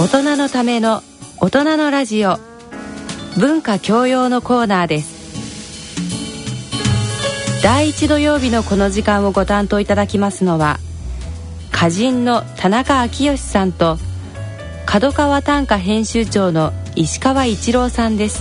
[0.00, 1.02] 大人のための
[1.40, 2.38] 大人のラジオ。
[3.36, 5.18] 文化教養のコーナーです。
[7.64, 10.78] 第1土曜日のこの時間をご担当いただきますのは
[11.72, 13.98] 歌人の田中昭義さんと
[14.86, 18.40] 角川短歌編集長の石川一郎さんです。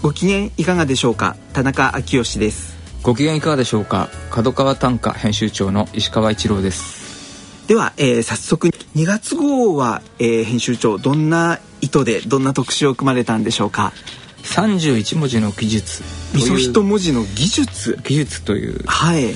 [0.00, 1.34] ご機嫌いかがでしょうか？
[1.52, 2.69] 田中昭義です。
[3.02, 4.10] ご機嫌いかがでしょうか？
[4.30, 7.66] 角川短歌編集長の石川一郎です。
[7.66, 13.94] では、えー、早速2月号は、えー、編集長どんな意図でどんな特集を組まれたんでしょうか
[14.42, 16.02] ？31文字の技術
[16.34, 17.98] みそ一文字の技術。
[18.04, 19.34] 技術というはい。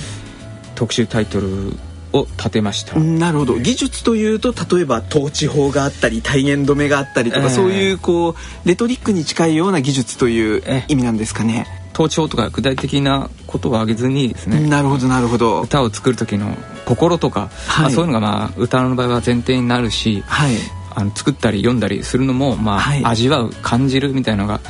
[0.75, 1.73] 特集タイトル
[2.13, 2.99] を立てました。
[2.99, 3.57] なるほど。
[3.57, 8.31] 技術というと例えば統治法があったり体言止めがあったりとか、えー、そういうこ
[8.65, 15.63] うレトリックに近いような技術という意味なんですかね、統治法とか具体的なことを挙げずにですねなるほどなるほど。
[15.63, 20.57] 歌を作る時の心とか、はい、まあ、そういうのがまあ歌の場合は前提になるし、はい、
[20.95, 24.61] あの作ったり読んだりするのも、まあ、はい、味わう感じるみたいなのが、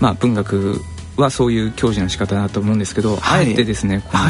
[0.00, 0.80] まあ、文学
[1.16, 4.24] はそういう教授の仕方だと思うんですけど、あえてですねこの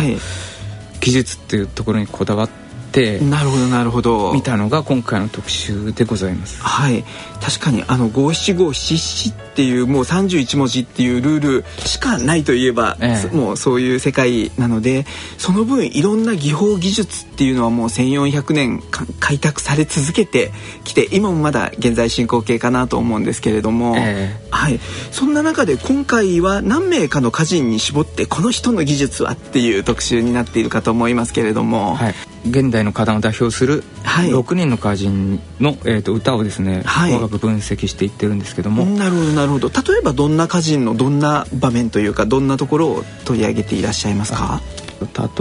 [1.00, 2.67] 技術っていうところにこだわって
[2.98, 4.32] てなるほどなるほど。
[4.34, 6.60] 見たのが今回の特集でございます。
[6.62, 7.04] はい。
[7.40, 18.82] 確かにあの五七五七七っていうもう31文字っていうルールしかないといえば、ええ、もうそういう世界なのでその分いろんな技法技術っていうのはもう1400年
[19.20, 20.50] 開拓され続けて
[20.84, 24.80] きて今もまだ現在進行形かなと思うんですけれども、え、はい。
[25.12, 32.14] そんな中で今回は何名かの歌人に絞ってこの人の技術はっていう特集になっているかと思いますけれども、はい、
[32.46, 38.84] 現代の歌壇を代表する6人の歌人の、えー、と歌をですね、はい、細かく分析していってるんですけども。
[38.86, 39.68] なるほどなるほど。
[39.68, 44.60] 例えばどんな歌人のどんな場面というかどんなところを取り上げていらっしゃいますか？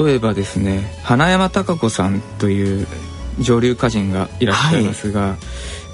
[0.05, 2.87] 例えばですね花山貴子さんという
[3.39, 5.37] 上流歌人がいらっしゃいますが、はい、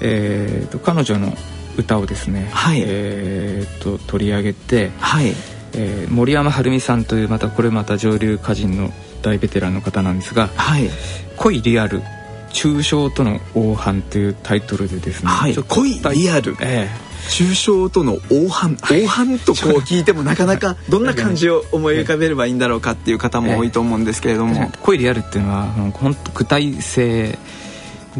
[0.02, 1.34] えーと、彼女の
[1.76, 5.34] 歌をですね、はい、えーと、取り上げて、はい。
[5.76, 8.92] えー、森山晴美さんというまたこれまた上流歌人の
[9.24, 10.88] 大ベテランの方なんですが「はい、
[11.36, 12.02] 恋リアル
[12.50, 25.64] 抽象との黄斑」というタイトルでですね、はい、恋リアル、ええ、抽象との黄斑黄斑とこう聞いても なかなかどんな感じを思い浮かべればいいんだろうかっていう方も多いと思うんですけれども、ええ、恋リアルっていうのは
[25.94, 27.38] 本当具体性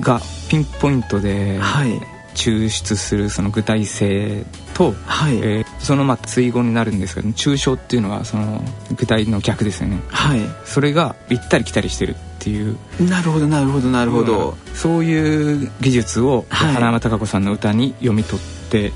[0.00, 5.36] がピンポイントで、はい抽出するその具体性と、はい。
[5.36, 8.62] えー、そのまあ追語になるんですけど抽象っていうのはその
[8.96, 12.76] 具体の逆ですよね、はい、それが行ったり来たりしてるっていう。
[13.00, 18.92] なるほどなるほどなるほど、そういう技術を花山貴子さんの歌に読み取って、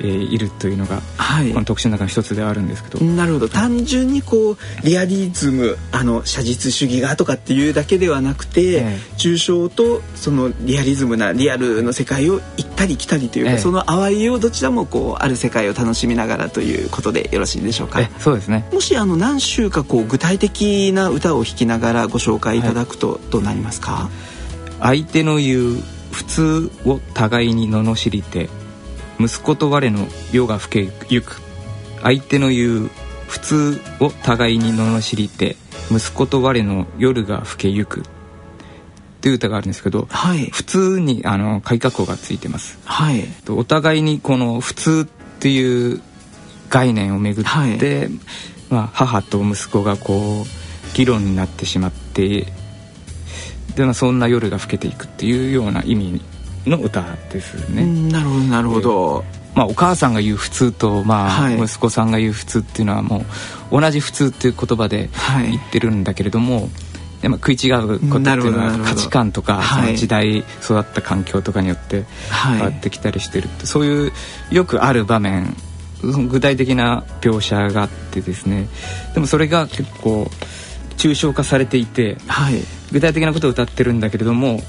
[0.00, 3.04] えー、いるというのが、はい、この特集の中の一つではあるんですけど。
[3.04, 3.48] なるほど。
[3.48, 18.68] 単純にこうリアリズムあの写実主義がとかっていうだけではなくて、えー、抽象とそのリアリズムなリアルの世界を行ったり来たりというか、えー、その淡いをどちらもこうある世界を楽しみながらということでよろしいでしょうか、そうですね。
[18.72, 24.10] もしあの何週かこう具体的な歌を弾きながらご紹介いただくとどうなりますか、
[24.80, 25.82] はい、相手の言う
[26.12, 28.48] 普通を互いに罵りて
[29.18, 31.40] 息子と我の夜が更けゆく。
[32.02, 32.90] 相手の言う
[33.28, 35.56] 普通を互いに罵りて
[35.90, 38.02] 息子と我の夜が更けゆく。
[39.20, 46.00] という歌があるんですけど、はい、普通にあの改革がついてます、はい、お互いにこの普通っていう
[46.68, 47.80] 概念をめぐって、はい、
[48.70, 52.46] まあ、母と息子がこう議論になってしまって
[53.74, 56.20] で、まあ、そんな夜が更けていくっていうような意味
[56.66, 57.84] の歌ですね。
[58.10, 59.24] なるほどなるほど。
[59.54, 63.24] まあ、お母さんが言う普通と、まあ、息子さんが言う普通っていうのはも
[63.70, 65.08] う同じ普通っていう言葉で
[65.48, 66.68] 言ってるんだけれども、はい、
[67.22, 74.12] でも食い違うことっていうのは価値観とかその時代育った環境とかによって変わってきたりしてるって、そういう
[74.50, 75.56] よくある場面
[76.02, 78.68] 具体的な描写があってですね。
[79.14, 80.30] でもそれが結構
[80.98, 82.60] 抽象化されていて、はい、
[82.92, 84.60] 具体的なことを歌ってるんだけれども、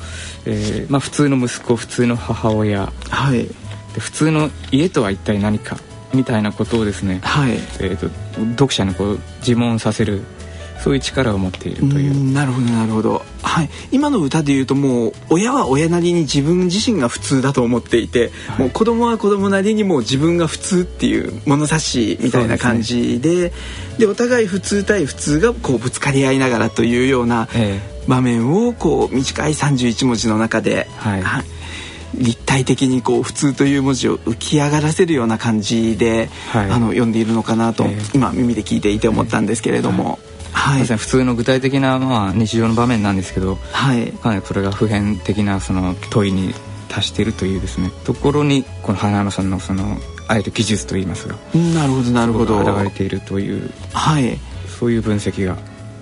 [0.46, 3.48] えーまあ、普通の息子普通の母親、はい、
[3.94, 5.78] で普通の家とは一体何か
[6.14, 7.54] みたいなことをですね、はい。
[7.54, 8.10] えーと、
[8.52, 10.22] 読者にこう自問させる
[10.84, 12.34] そういう力を持っているという。
[12.34, 23.52] なるほどなるほど、はい、今の歌で言うともう親は親なりに自分自身が普通だと思っていて、はい、もう子供は子供なりにもう自分が普通っていう物差しみたいな感じでで、
[24.00, 27.48] ね、お互い普通対普通がこうぶつかり合いながらというような
[28.07, 31.45] 場面をこう短い31文字の中で、はい、はい
[32.15, 40.18] 立体的にこう普通という文字を浮き上がらせるような感じで、はい、あの読んでいるのかなと、えー、今耳で聞いていて思ったんですけれども、
[40.51, 46.54] はい、普通の具体的な、まあ、日常の場面なんですけど、はい、かなりそれが普遍的なその問いに
[46.89, 47.92] 達しているというですね。
[48.06, 49.98] ところにこの花山さんのその
[50.30, 52.59] あえて技術といいますがなるほどなるほど。
[52.59, 54.38] 現れているという、はい、
[54.80, 55.57] そういう分析が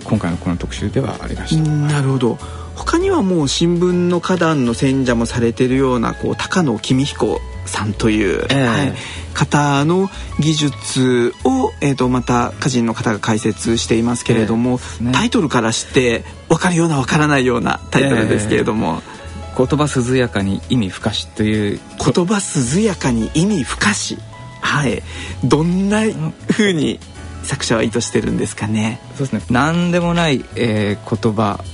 [0.08, 1.70] 今回のこの特集ではありました。
[1.70, 2.38] なるほど。
[2.74, 8.92] 他にはもう新聞の花壇の選者もされているようなこう高野公彦さんという、えー、はい、
[9.34, 10.08] 方の
[10.38, 19.02] 技術を、えーと、また歌人の方が解説していますけれども、えーね、タイトルからして分かるような分からないようなタイトルですけれども。
[19.08, 19.16] えー
[19.56, 22.40] 言葉涼やかに意味深しという言葉
[22.76, 24.18] 涼やかに意味深し
[24.60, 25.02] はい。
[25.44, 26.02] どんな
[26.50, 26.98] 風に
[27.46, 29.00] 作者は意図してるんですかね。
[29.16, 29.42] そうですね。
[29.50, 31.64] 何でもない、えー、言葉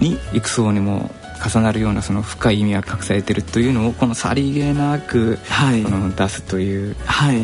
[0.00, 1.10] に幾層にも
[1.42, 6.96] 重なるようなその深い意味が隠されてるというのをこのさりげなく、はい、の出すという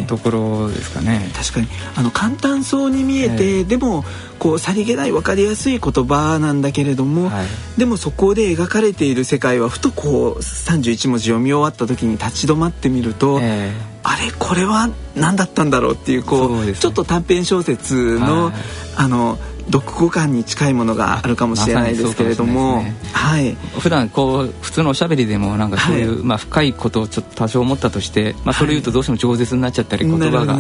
[0.06, 1.30] ところですかね。
[1.34, 1.68] 確かに。
[1.96, 4.04] あの簡単そうに見えて、えー、でも
[4.38, 7.46] こうさりげない分かりやすい言葉なんだけれども、はい、
[7.76, 13.72] でもそこで描かれている世界はふとこう31文字読み終わった時に立ち止まってみると、えー、
[14.04, 14.30] あれ？
[14.38, 18.54] これは何だったんだろうっていうこう、ね、ちょっと短編小説の、はい、
[18.96, 19.38] あの
[19.70, 23.54] 読後感に近いものがあるかもしれないですけれども、ね、はい。
[23.78, 30.56] 普段こう普通のおしゃべりでもなんかそういう、はい、まあ、深いことをちょっと多少思ったとして、まあ、それ言うとどうしても饒舌になっちゃったり言葉が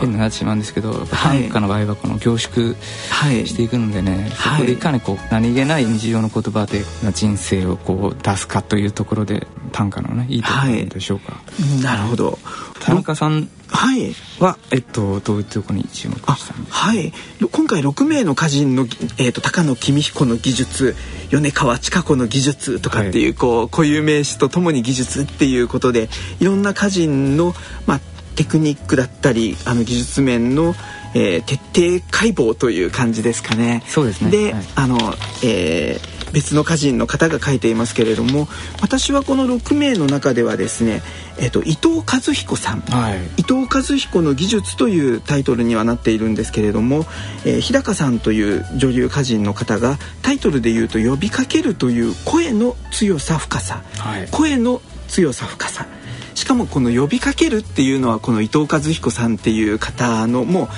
[0.00, 2.74] 変になってしまうんですけど短歌の場合はこの凝縮
[3.44, 4.76] していくのでね、そこでい。
[4.76, 6.82] かにこう何気ない日常の言葉で
[7.12, 11.38] 人生をこう出すかというところで短歌のねいいところでしょうか。
[11.82, 12.38] なるほど。
[12.80, 14.14] 田中さんはい。
[14.40, 16.62] は、えっと、どういうところに注目したんですか？
[16.70, 17.12] はい。
[17.52, 18.84] 今回6名の歌人の、
[19.18, 20.96] えーと、高野公彦の技術
[21.30, 26.08] 米川千佳子の技術とかっていうはい、こう固有名詞とともに技術っていうことで
[26.40, 27.52] いろんな歌人の、
[27.86, 28.00] まあ、
[28.34, 30.74] テクニックだったりあの技術面の、
[31.14, 33.82] えー、徹底解剖という感じですかね。
[33.88, 34.30] そうですね。
[34.30, 34.96] で、はい、あの、
[35.44, 38.46] えー別の歌人の方が書いていますけれども
[38.82, 41.00] 私はこの6名の中ではですね、
[41.38, 47.06] えっと、伊藤和彦さん、はい、伊藤和彦の技術というタイトルにはなっているんですけれども、
[47.46, 55.86] えー、日高さんという女流歌人の方がタイトルで言うと呼びかけるという声の強さ深さ、はい、声の強さ深さ。
[56.34, 60.68] しかもこの呼びかけるっていうのはこの伊藤和彦さんっていう方のもう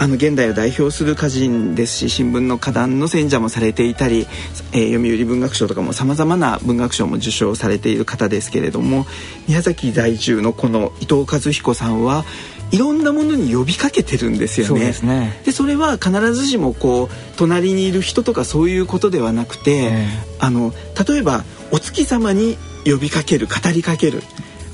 [0.00, 4.28] あの現代を代表する歌人ですし新聞の歌壇の選者もされていたり、
[4.72, 9.06] えー、読売文学賞とかもさまざまな文学賞も受賞されている方ですけれども
[9.48, 12.24] 宮崎在住のこの伊藤和彦さんは
[12.70, 14.92] いろんなものに呼びかけてるんですよね。
[14.92, 20.72] そで、ね、それは必ずしもこう隣にいる人とかそういうことではなくて、えー、あの
[21.08, 24.22] 例えばお月様に呼びかける語りかける。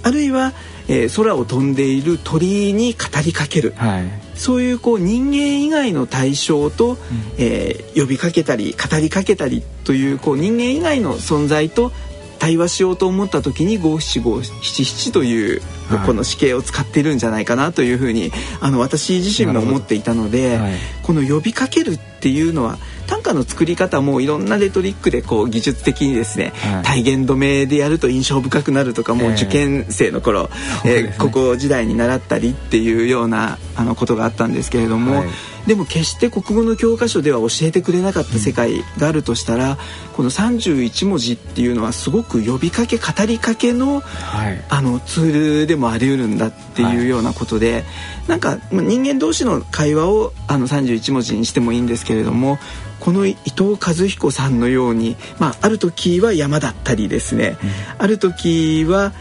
[0.02, 0.52] あるいは
[0.88, 4.04] えー、空を飛んでいる鳥に語りかける、はい、
[4.34, 6.96] そういうこう人間以外の対象と、うん、
[7.38, 11.92] えー、呼びかけたり語りかけたりというこう人間以外の存在と
[12.38, 15.62] 対話しようと思った時に五七五七七という
[16.04, 30.48] この死刑を使っているんじゃないかなというふうにあの私自身も思っていたので、はい、この呼びかけるっていうのは短歌の作り方もいろんなレトリックでこう技術的にですね、はい、体言止めでやると印象深くなるとかもう受験生の頃、
[30.84, 35.18] えー、えー、高校時代に習ったりっていうようなあのことがあったんですけれども。
[35.18, 35.28] はい。
[35.66, 39.76] でも決して国語の教科書では教えてくれなかった世界があるとしたら、うん、
[40.14, 47.84] この31文字っていうのはすごく呼びかけ語りかけのはい、あのツールでもあり得るんだっていうようなことで、はい、
[48.28, 52.58] なんか人間同士の会話をあの31文字にしてもいいんですけれども
[53.00, 59.12] この伊藤和彦さんのように、まあ、ある時は山だったりですね、うん、ある時は、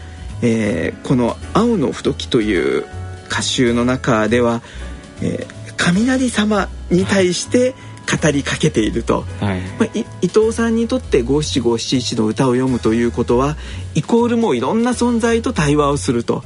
[0.42, 2.84] えー、この「青の太き」という
[3.28, 4.62] 歌集の中では、
[5.20, 7.74] えー、雷様に対して
[8.22, 9.88] 語りかけていると、はい、まあ、
[10.22, 13.56] 伊藤さんにとって五七五七一の歌を読むということは
[13.94, 16.42] イコールもういろんな存在と対話をすると。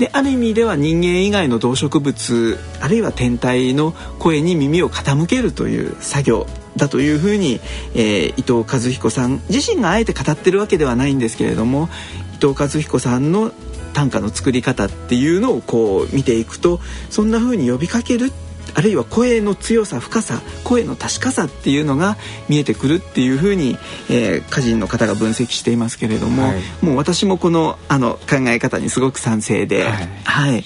[0.00, 7.60] である意味では人間以外の動植物あるいは天体の声に耳を傾けるという作業だというふうに、
[7.94, 11.90] えー、伊藤和彦さん自身があえて語ってるわけではないんですけれども
[12.32, 13.52] 伊藤和彦さんの
[13.92, 16.80] 短歌の作り方っていうのをこう見ていくと
[17.10, 18.30] そんなふうに呼びかけるっ
[18.74, 22.16] あるいは声の強さ深さ声の確かさっていうのが
[22.48, 23.78] 見えてくるっていうふうに、
[24.10, 30.64] えー、歌人の方が分析していますけれども、はい、もう私もこのあの考え方にすごく賛成で、はい、はい。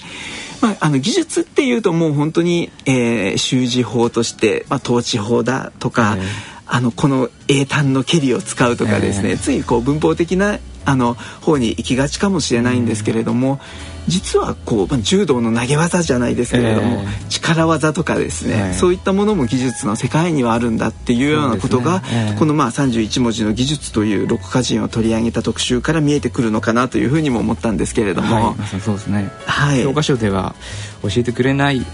[0.61, 6.19] まあ、あの技術っていうともう本当に、えー、習字法として、まあ、統治法だとか、はい、
[6.65, 13.59] あのこの英単の蹴りを使うとかですね、ついこう文法的なあの方に行きがちかもしれないんですけれども、
[14.07, 22.31] 実はこう、まあ、柔道の投げ技じゃないですけれども、えー、力技とかですね、はい、そういったものも技術の世界にはあるんだっていうようなことが、ね。
[22.31, 30.55] えー、このまあ31文字の技術という六歌人を取り上げた特集から見えてくるのかなというふうにも思ったんですけれども、はい、そうですね、はい、教科書では
[31.01, 31.85] 教えてくれない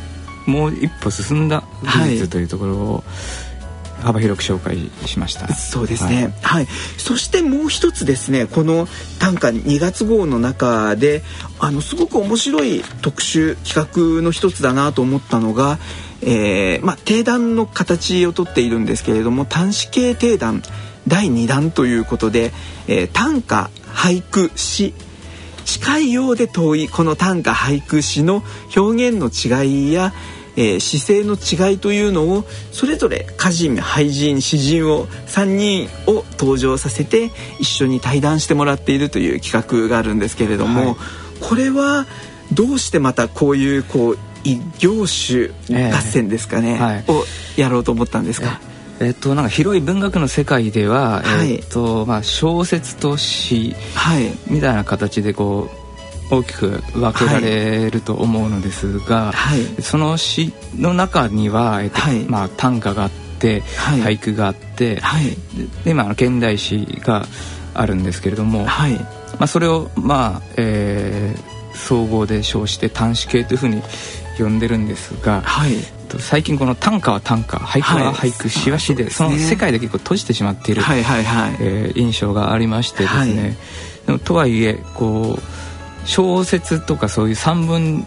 [0.46, 3.04] もう一歩進んだ技術というところを、はい
[4.02, 5.54] 幅広く紹介しました。
[5.54, 8.88] そうですね、はい、はい、そしてもう一つですねこの
[9.20, 11.24] 短歌2月号の中で
[11.60, 15.80] あのすごく面白い特集企画の一つだなと思ったのが
[16.24, 20.62] えー、まあ、定談の形をとっているんですけれども短詩系定談
[21.08, 22.52] 第2弾ということで、
[22.88, 24.94] えー、短歌俳句詩。
[25.66, 28.44] 近いようで遠いこの短歌俳句詩の
[28.76, 30.12] 表現の違いや
[30.56, 31.36] えー、姿勢の
[31.70, 40.96] 違いというのをそれぞれ歌人俳人詩人を3人を登場させて一緒に対談してもらっているという企画があるんですけれども、はい、
[41.40, 42.06] これは
[42.54, 47.26] どうしてまたこういうこう異業種合戦ですかね、えーはい、を
[47.58, 48.60] やろうと思ったんですか、
[49.00, 53.76] えっと、なんか広い文学の世界では、はい、えっとまあ、小説と詩
[54.48, 55.81] みたいな形でこう
[56.32, 65.26] 大きく分けられると思うのですが、はい、その詩の中には、えっと、はい、まあ、短歌があって、はい、俳句があって、はい、
[65.84, 67.26] で今現代詩が
[67.74, 68.94] あるんですけれども、はい。
[68.94, 73.82] まあ、それをまあ、えー、総合で称して短詩系というふうに
[74.38, 75.74] 呼んでるんですが、はい、
[76.20, 81.58] 最近この短歌は短歌俳句は俳句、詩は詩でその世界で結構閉じてしまっている、はいはいはい。
[81.60, 83.58] えー、印象がありましてですね、
[84.08, 85.71] はい、とはいえこう
[86.06, 88.06] 小説とかそういう散文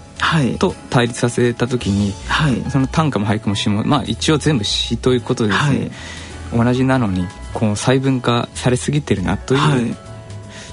[0.58, 5.90] と対立させた時に、はい、その短歌も俳句も詩もまあ一応全部詩ということですね、
[6.52, 9.96] はい、同じなのにこの細分化されすぎてるなという、はい、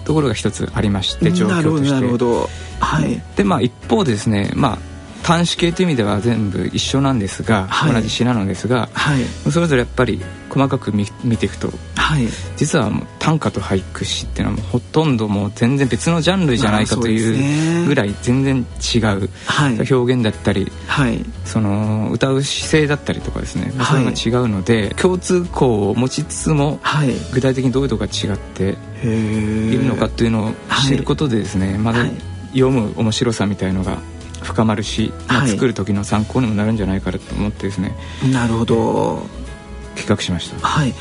[0.04, 1.92] ところが一つありまして状況として。
[1.92, 2.50] なるほど。
[2.80, 4.91] はい、でまあ一方でですねまあ
[5.24, 19.30] 端子系という意味では全部一緒なんですが、はい、同じ詩なのですが、はい、それぞれやっぱり細かく見見ていくと、はい、実はもう短歌と俳句詩っていうのはもうほとんどもう全然別のジャンルじゃないかというぐらい全然違う。
[19.80, 26.80] 表現だったり、はい、その歌う姿勢だったりとかですね、まあ、そういうのが違うので、共通項を持ちつつも、
[27.34, 30.54] 具体的にどういうとこが違っているのかというのを
[30.88, 32.06] 知ることでですね、まだ
[32.54, 33.98] 読む面白さみたいのが
[34.44, 37.96] 深まるし、まあ、作る時の参考にもなるんじゃないかと思ってですね、
[38.32, 39.24] なるほど。
[39.96, 40.66] 企画しました。
[40.66, 40.94] はい。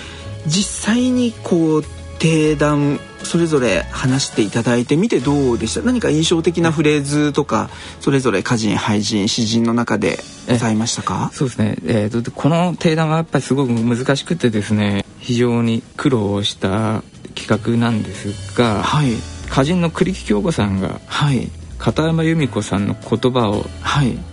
[0.47, 1.85] 実際にこう
[2.19, 5.83] 定談それぞれ話していただいてみてどうでした？
[5.83, 7.71] 何か印象的なフレーズとか
[8.01, 10.19] それぞれ歌人俳人詩人の中で
[10.49, 11.31] ございましたか？
[11.33, 17.03] そうですね、えーと、この定談はやっぱりすごく難しくてですね非常に苦労した
[17.35, 19.13] 企画なんですが、はい、
[19.47, 21.49] 歌人の栗木京子さんが、はい、
[21.81, 23.65] 片山由美子さんの言葉を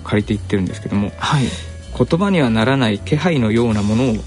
[0.03, 1.45] 借りていってるんですけども、はい、
[1.97, 4.21] 言葉にはならない気配のようなものを言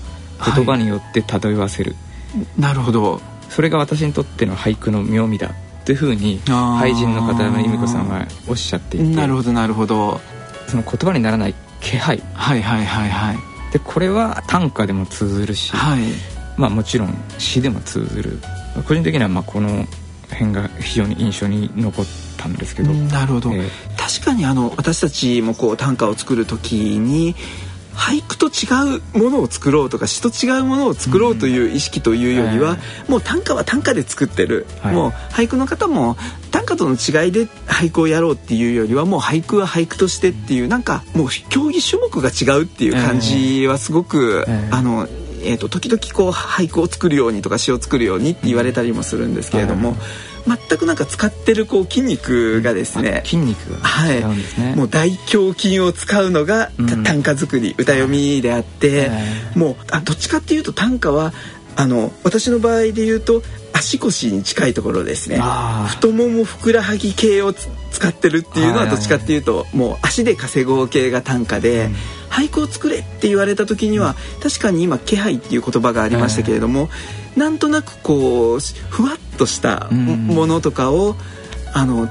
[0.64, 1.94] 葉によって漂わせる、
[2.32, 3.20] はい、なるほど。
[3.50, 5.52] それが私にとっての俳句の妙味だ
[5.84, 10.20] というふうに俳人の片山由美子さんはおっしゃっていてなるほどなるほど。
[10.68, 12.22] その言葉にならない気配。
[12.32, 13.36] はいはいはいはい。
[13.72, 16.04] でこれは短歌でも通ずるし、はい、
[16.56, 18.38] まあもちろん詩でも通ずる。
[18.86, 19.84] 個人的にはまあこの
[20.34, 22.06] 辺が非常に印象に残っ
[22.37, 22.92] たんですけど。
[22.92, 27.34] なるほど、えー、確かにあの私たちもこう短歌を作る時に
[28.00, 36.16] 俳句と違うものを作ろうとか詩と違うものを作ろうという意識というよりは、うん、もう短歌は短歌で作ってる、はい、もう俳句の方も
[36.50, 45.06] 短歌との違いで俳句をやろうっていうよりはもう俳句は俳句としてっていうなんかもう競技種目が違うっていう感じはすごく、えー、あの
[45.42, 49.97] えーと、時々こう俳句を作るようにとか詩を作るようにって言われたりもするんですけれども、
[50.47, 56.70] 全くなんか使ってるこう筋肉がですね、筋肉が違うんですね、はい、もう大胸筋を使うのが
[57.04, 59.11] 短歌作り、うん、歌読みであって、
[59.54, 61.32] もうあどっちかっていうと短歌は
[61.76, 63.42] あの私の場合で言うと
[63.73, 65.40] 足腰に近いところですね。
[65.88, 71.94] 太ももふくらはぎ系を使ってるっていうのはどっちかっていうともう足で稼ごう系が短歌で、うん、
[72.30, 76.88] 俳句を作れって言われた時には確かに今気配っていう言葉がありましたけれども、
[77.37, 81.16] なんとなくこうふわっとしたものとかを、
[81.75, 82.08] あの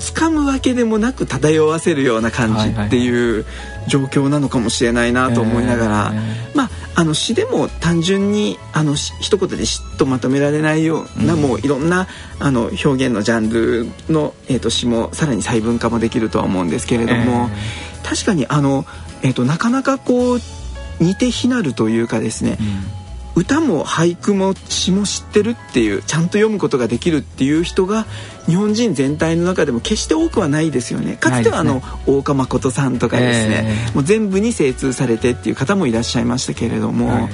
[0.00, 3.44] 掴むわけでもなく漂わせるような感じっていう
[3.88, 6.12] 状況なのかもしれないなと思いながら、
[6.54, 12.06] まああの詩でも単純にあの一言でしっとまとめられないような、もういろんな
[12.38, 17.48] あの表現のジャンルの、えー、と詩もさらに細分化もできるとは思うんですけれども、
[18.14, 18.86] 確かにあの、
[19.22, 20.38] えー、となかなかこう
[21.00, 22.56] 似て非なるというかですね、
[23.34, 28.06] 歌も俳句も詩も知ってるっていうちゃんと読むことができるっていう人が
[28.46, 31.16] 日本人全体の中でも決して多くはないですよね。
[31.16, 37.30] かつてはあの、ね、大岡誠さんとかですね、えー、もう全部に精通されてっていう方もいらっしゃいましたけれども、はい、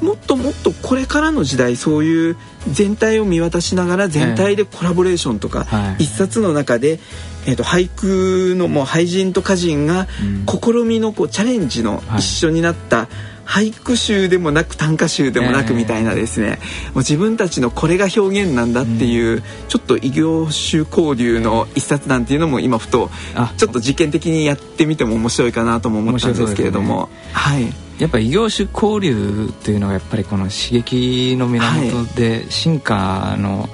[0.00, 2.36] もっともっとこれからの時代そういう
[2.68, 7.00] 全体を見渡しながら全体でコラボレーションとか、えー、一冊の中で、
[7.46, 10.06] えーと、俳句のもう俳人と歌人が
[10.46, 23.10] 試みのこうチャレンジの一緒になった、はい俳句集でもなく短歌集でもなくみたいなですね、えー、もう自分たちのこれが表現なんだっていう、うん、ちょっと異業種交流の一冊なんていうのも今ふと
[23.56, 27.66] ちょっと実験的にやってみても面白いかなとも思ったんですけれども、ね、はい。
[27.98, 33.68] やっぱ異業種交流っていうのはやっぱりこの刺激の源で進化の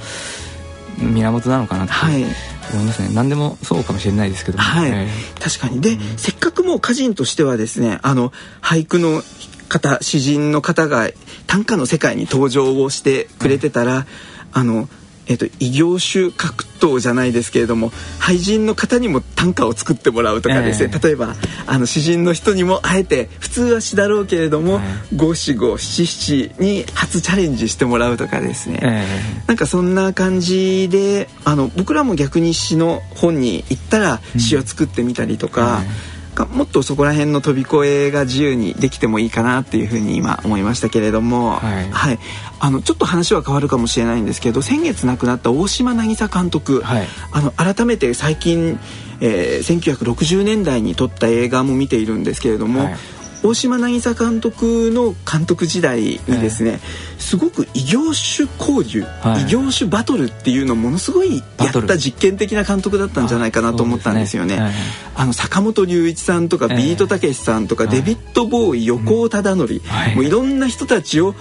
[0.98, 2.24] 源なのかなと、はい。
[2.72, 3.10] 思いますね。
[3.12, 5.80] 何でもそうかもしれないですけどはい、えー、確かに。
[5.80, 9.22] で、うん、せっかくもう歌人としてはですねあの俳句の
[9.66, 11.08] 方詩人の方が
[11.46, 14.06] 短歌の世界に登場をしてくれてたら、
[14.52, 14.88] あの
[15.28, 21.34] えっと、異業種格闘じゃないですけれども俳人の方にも短歌を作ってもらうとかですね、えー、例えば
[21.66, 24.80] あの詩人の人にもあえて普通は詩だろうけれども
[25.14, 35.78] 五七五七七に初チャレンジしてもらうとかですね、えー、なんかそんな感じであの僕らも逆に詩の本に行ったら詩を作ってみたりとか。
[35.78, 42.18] うんもっとそこら辺の飛び越えが自由にできてもいいかなっていうふうに今思いましたけれども、はい、はい、
[42.60, 48.78] あのちょっと話は変わるかもしれないんですけど先月亡くなった大島渚監督、はい、あの改めて最近、
[49.20, 52.96] えー、1960年代に撮った映画も見ているんですけれども、はい。
[53.42, 56.80] 大島渚監督の監督時代にですね、
[57.26, 64.54] すごく異業種交流、はい、異業種バトルっていうのをものすごいやった実験的な監督だったんじゃないかなと思ったんですよね。
[64.54, 64.62] あ、ね。
[64.62, 64.74] はい、
[65.16, 71.34] あの坂本龍一さんとかビートたけしさんとか、デビッド・ボーイ横尾忠則、はい、もういろんな人たちを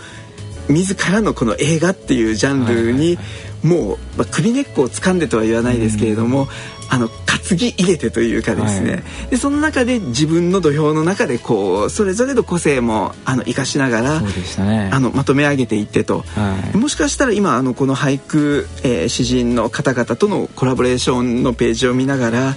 [0.70, 3.20] 自らのこの映画っていうジャンルに
[3.62, 6.48] もう、まあ、首根っこを掴んでとは言わないですけれども、
[6.90, 22.56] あの担ぎ入れてというかですね、はい、でその中で自分の土俵の中でこうそれぞれの個性もあの生かしながら、ね、あのまとめ上げていってと、はい、もしかしたら今あのこの俳句、えー、詩人の方々とのコラボレーションのページを見ながら、うん、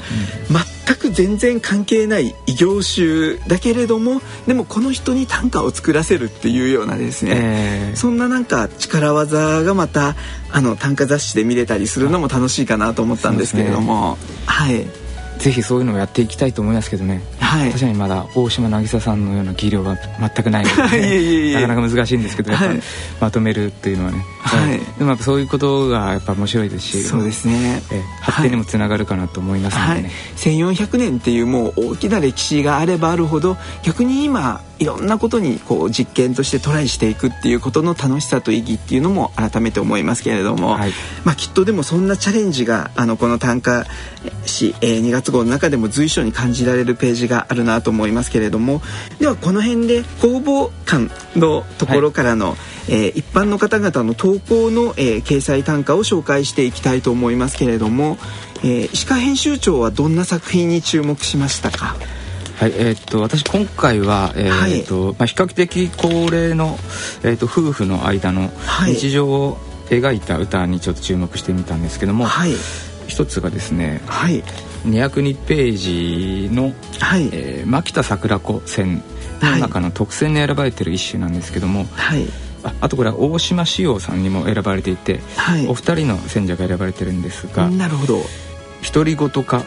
[0.86, 10.16] 全く全然関係ない異業種だけれどもでもこの人に短歌を作らせるっていうようなですね、えー、そんななんか力技がまた
[10.50, 14.86] あの短歌雑誌で見れたりするのも楽しいかなと思ったんですけれども、ね、はい。
[15.38, 20.98] ぜひそういうのをやっていきたいと思いますけどね、はい、確かにまだ大島渚さんのような技量が全くないので、
[21.54, 22.68] ね、なかなか難しいんですけどやっぱ、
[23.20, 24.24] まとめるっていうのはね、
[24.56, 27.02] はい、でもやっぱそういうことがやっぱ面白いですし。
[27.02, 40.92] そうですね、え発展にもつながるかなと思いますのでね、はい、1400年っていうもう大きな歴史があればあるほど逆に今いろんなことにこう実験としてトライしていくっていうことの楽しさと意義っていうのも改めて思いますけれども、はい、
[41.24, 43.84] まあ、きっとでもそんなチャレンジがあのこの短歌
[44.46, 48.80] 詩、えー、2月号の中でも随所に感じられるページがあるなと思いますけれども
[49.18, 52.56] ではこの辺で公募館のところからの、はい、
[52.88, 58.16] えー、一般の方々の投稿の、えー、掲載短歌を紹介していきたいと思いますけれども、
[58.62, 61.96] えー、石川編集長はどんな作品に注目しましたか？
[62.56, 66.76] はいえー、っと私今回は、えー、っと、はい、まあ、比較的高齢の、
[67.22, 68.50] えー、っと夫婦の間の
[68.86, 69.58] 日常を
[69.90, 72.54] 描いた歌にちょっと注目してみたんですけども、はい、
[73.06, 74.42] 一つがですね、はい、
[74.84, 77.28] 202ページの「はい。
[77.32, 79.02] えー、牧田桜子線」
[79.40, 82.28] の中の特選に選ばれてる一首なんですけども、はい、あ
[82.80, 88.22] あとこれは大島志陽さんにも選ばれていて、はい、お二人の選者が選ばれてるんですがなるほど。
[88.92, 89.64] 独り言か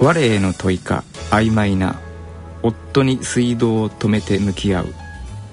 [0.00, 2.00] 我への問いか曖昧な
[2.62, 4.94] 夫に水道を止めて向き合う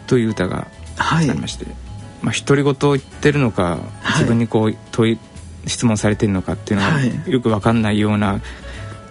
[0.07, 1.75] という歌がありまして、はい、
[2.21, 3.79] まあ、独り言を言ってるのか、
[4.15, 5.19] 自分にこう問い
[5.67, 8.41] 質問されてるのかっていうのがよく分かんないような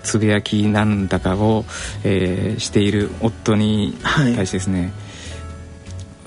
[0.02, 1.64] つぶやきなんだかを、
[2.04, 3.96] えー、している夫に
[4.34, 4.90] 対してですね、はい、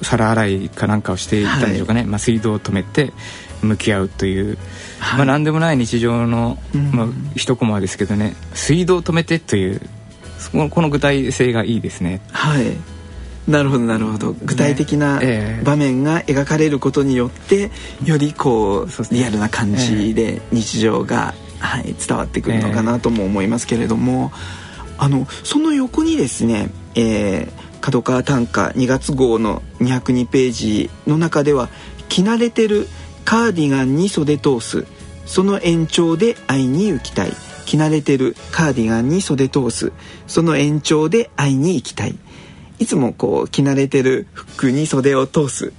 [0.04, 3.14] 皿洗いかなんかをしていたんでしょうかね、はい、まあ、水道を止めて
[3.62, 4.58] 向き合うという、
[5.00, 6.58] はい、まあ、何でもない日常の、
[6.92, 8.36] まあ、一コマですけどね。
[8.54, 9.82] 水道を止めてという
[10.52, 12.22] この具体性がいいですね。
[12.32, 12.78] はい。
[13.48, 14.34] なるほどなるほど。
[14.44, 15.22] 具体的な
[15.64, 17.72] 場面が描かれることによって、
[18.06, 24.32] よりこうリアルな感じで日常が、はい、伝わってくるのかなとも思いますけれども、
[24.98, 31.68] あのその横にですね、えー、角川短歌2月号の202ページの中では
[32.08, 32.88] 着慣れてる
[33.26, 34.86] カーディガンに袖通す。
[35.26, 37.34] その延長で会いに行きたい。
[37.66, 39.92] 着慣れてるカーディガンに袖通す。
[40.28, 42.18] その延長で会いに行きたい。
[42.80, 45.74] いつもこう着慣れてる服に袖を通す、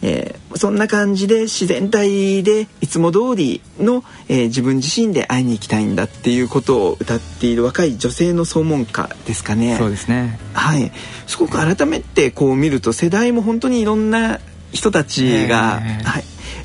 [0.00, 9.76] えー、そんな感じで自然体でいつも通りの、えー、自分自身で会いに行きたいんだっていうことを歌っている若い女性の総門歌ですかね。
[9.76, 10.92] そうですねはい
[11.26, 14.40] すごく改めてこう見ると世代も本当にいろんな
[14.72, 16.24] 人たちが、はい、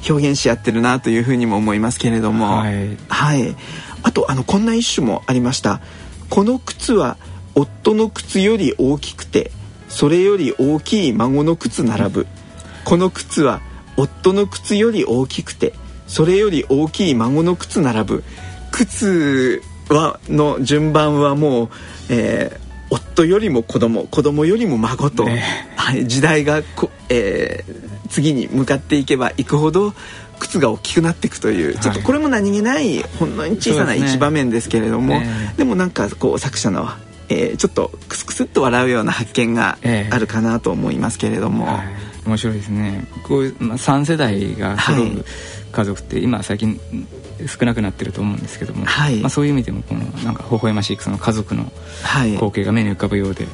[0.09, 3.55] 表現し合ってるなというふうにも思いますけれども、はい、はい、
[4.03, 5.81] あとあのこんな一種もありました。
[6.29, 7.17] この靴は
[7.55, 9.51] 夫の靴より大きくて
[9.87, 12.27] それより大きい孫の靴並ぶ。
[12.83, 13.61] この靴は
[13.97, 15.73] 夫の靴より大きくて
[16.07, 18.23] それより大きい孫の靴並ぶ。
[18.71, 21.69] 靴はの順番はもう、
[22.09, 25.43] えー、夫よりも子供子供よりも孫と、ね、
[25.75, 29.93] はい、時代がこ、えー、次に向かっていけばいくほど
[30.39, 36.89] 靴が大きくなっていくという、ちょっとこれも何気ないほんのに小さな一場面ですけれどもで、ねでもなんかこう作者の、
[37.29, 39.77] えー、ちょっとクスクスっと笑うような発見が
[40.11, 41.65] あるかなと思いますけれども。
[41.65, 45.25] はい、面白いですねこういう、まあ、3世代が揃う
[45.71, 46.79] 家族って、今最近
[47.47, 51.71] 少なくなってると思うんですけども、はい、まあ、そういう意味でもこのなんか微笑ましいその家族の
[52.35, 53.47] 光景が目に浮かぶようで。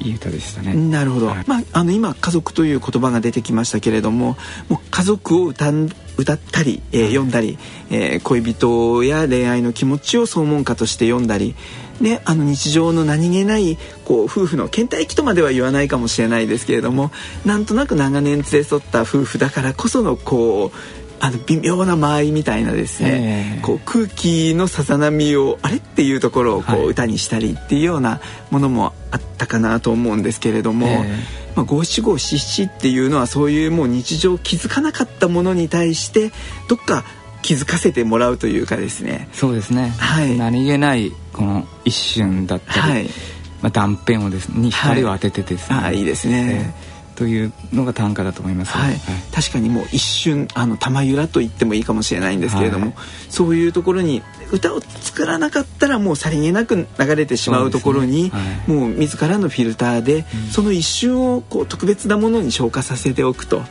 [0.00, 0.74] いい歌でしたね。
[0.74, 1.26] なるほど。
[1.26, 4.36] はい、まああの今家族という言葉が出てきましたけれども、
[4.68, 5.72] もう家族を歌
[6.16, 7.58] 歌ったり、えー、読んだり、
[7.90, 11.56] えー、恋人や恋愛の気持ちを総門歌として読んだり、
[12.00, 17.10] ね、あの日常の何気ないこう夫婦の倦怠期とまでは言わないかもしれないですけれども
[17.44, 36.30] なんとなく長年連れ添った夫婦だからこそのこうあの微妙な間合いみたいなですね、えー、こう空気のさざ波をあれっていうところをこう歌にしたりっていうようなものもあったかなと思うんですけれども、えー、まあ、五七五七七っていうのはそういうもう日常気づかなかったものに対して
[36.68, 37.04] どっか
[37.42, 39.28] 気づかせてもらうというかですね。
[39.32, 43.04] そうですね、はい、何気ないこの一瞬だったり、はい、
[43.62, 48.98] まあ、断片をですねに光を当ててですね、はい、あいいですね、えーというのが短歌だと思います、はい、はい、
[49.34, 52.94] 確かにもう一瞬あの玉ゆらと言ってもいいかもしれないんですけれども、はい、
[53.28, 54.22] そういうところに
[54.52, 63.62] 歌を作らなかったらもうさりげなく流れてしまうところに、ねはい、もう自らのフィルターで、うん、その一瞬をこう特別なものに消化させておくと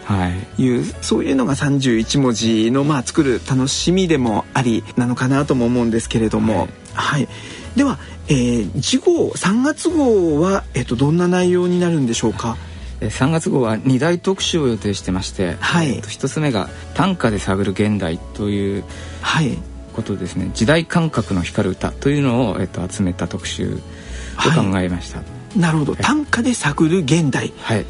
[0.57, 7.29] いう、そういうのが31文字のまあ作る楽しみでもありなのかなとも思うんですけれども、はい
[7.77, 12.57] では、えー、次号3月号は、えー、とどんな内容になるんでしょうか
[13.01, 18.83] ？3月号は2大特集を予定してまして、はい、1つ目が「短歌で探る現代」という
[19.93, 23.77] ことですね、はい、時代感覚の光る歌というのを、えっと、集めた特集を
[24.49, 25.19] 考えました。
[25.19, 25.23] は
[25.55, 27.53] い、なるほど、短歌で探る現代。
[27.59, 27.85] はい。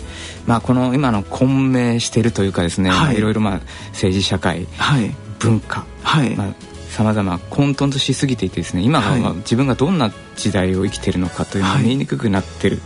[0.45, 3.61] まあこの今の混迷しているというかですね、はい、いろいろまあ
[3.93, 6.35] 政治社会、はい、文化、はい。
[6.35, 6.47] まあ、
[6.97, 12.77] さまざま混沌としすぎていてですね今が、自分がどんな時代を生きているのかというのが見えにくくなってる、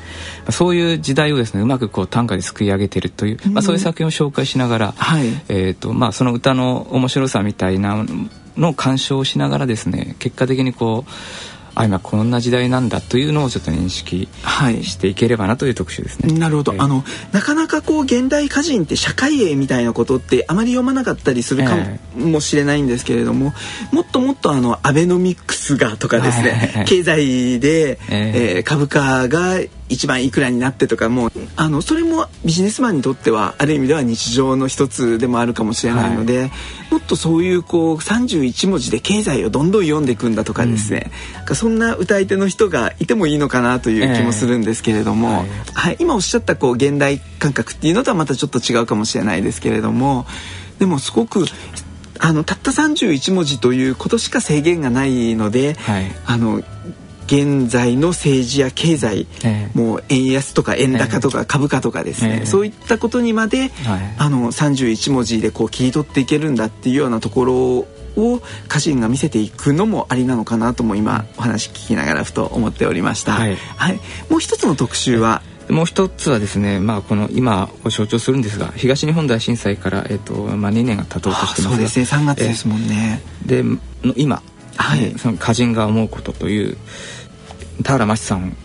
[0.43, 8.05] はい、そういう時代をですねうまくこう短歌ですくい上げてるという、まあ、そういう作品を紹介しながら、はい、えーとまあ、その歌の面白さみたいな
[8.57, 11.11] のを鑑賞しながらですね結果的にこう
[11.75, 14.27] あ今こんな時代なんだというのをちょっと認識
[14.83, 16.37] していければなという特集ですね。
[16.37, 21.75] なるほど、えー、あのなかなかこう現代歌人って社会絵みたいなことってあまり読まなかったりするか
[22.15, 29.59] もしれないんですけれども、えー、もっともっとあのアベノミクスがとかですね、経済で、えー、えー、株価が
[29.91, 36.51] 一番いくらになってとかもあのそれもビジネスマンにとってはある意味では日常の一つでもあるかもしれないので、はい、
[36.91, 41.11] もっとそういうこう31文字で経済をどんどん読んでいくんだとかですね、
[41.47, 50.25] うん、そんな歌い手の人がいてもいいのかなという気もするんですけれども、えーはい、はい、今おっしゃったこう現代感覚っていうのとはまたちょっと違うかもしれないですけれども
[50.79, 51.45] でもすごく
[52.23, 56.61] あのたった31文字ということしか制限がないので、はい、あの
[57.31, 67.55] 現在の政治や経済、えー、もう円安とか円高とか株価とかですね、えー、そういったことにまで、はい、あの31文字でこう切り取っていけるんだっていうようなところ
[68.17, 73.31] を歌人が見せていくのもありなのかなとも今お話聞きながらふと思っておりました。
[73.31, 81.75] はい、はい、もう一つの特集は、もう一つはですね、まあ、この今を象徴するんですが東日本大震災から、えーとまあ、2年が経とうとしてます。
[81.75, 82.05] そうですね。
[82.05, 83.21] 3月ですもんね。
[83.45, 83.63] で
[84.17, 84.41] 今、
[84.75, 86.77] はい、その歌人が思うことという
[87.83, 88.55] 田原真史さん。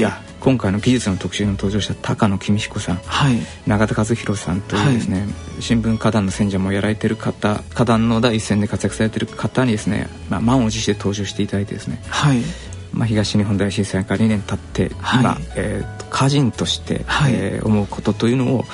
[0.00, 5.28] や、はい、今回の技術の特集に登場した高野公彦さん、はい、永田和弘さんというですね、はい、
[5.62, 12.42] 新聞歌壇の選者もやられてる方歌壇の第一線で活躍されてる方にですね、まあ、満を持して登場していただいてですね、はい
[12.94, 18.64] まあ、東日本大震災から2年経って、今、えーと、歌人として、はい、えー、思うことというのを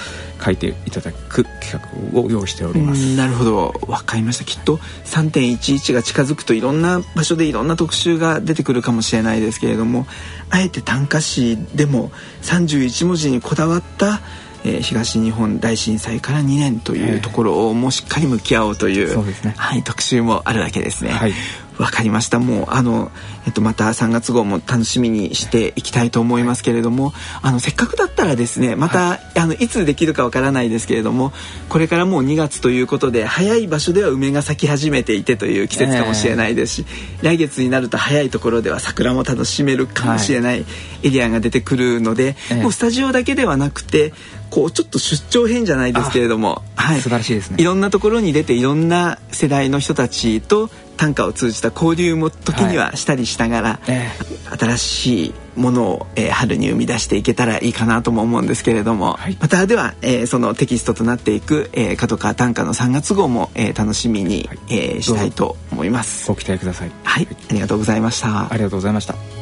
[0.45, 3.17] 書いていただく企画を用意しております。
[3.17, 3.75] なるほど。
[3.87, 4.45] 分かりました。
[4.45, 10.07] きっと3.11が近づくといろんな場所でいろんな特集が出てくるかもしれないですけれども
[10.51, 12.11] あえて短歌詞でも
[12.43, 14.21] 31文字にこだわった
[14.65, 21.13] えー、東日本大震災から2年というところをもうしっかり向き合おうという,、ね、はい、特集もあるわけですね。
[21.13, 21.33] はい。
[21.79, 22.39] わかりました。
[22.39, 23.11] もうあの、
[23.47, 31.33] えっと、また3月号も楽しみにしていきたいと思いますけれどもあのせっかくだったらですねまた、はい、あのいつできるかわからないですけれども
[31.69, 36.87] これからもう2月ということで早い場所では梅が咲き始めていてという季節かもしれないですし、
[37.19, 40.65] えー、来月になると早いところでは桜も楽しめるかもしれない
[41.03, 44.13] エリアが出てくるので、はい、もうスタジオだけではなくて
[44.51, 47.57] こうちょっと出張編じゃないですけれども、はい、素晴らしいですね。
[47.61, 54.11] いろんなところに出ていろんな世代の人たちと短歌を通じた交流も時にはしたりしながら、はいえ。
[54.19, 66.29] ー、新しいものを、えー、春に生み出していけたらいいかなとも思うんですけれども、はい、またでは、えー、そのテキストとなっていく、えー、角川短歌の3月号も、えー、楽しみに、はい、えー、したいと思います。
[66.29, 66.91] ご期待ください。
[67.05, 67.29] はい。
[67.51, 68.53] ありがとうございました。
[68.53, 69.40] ありがとうございました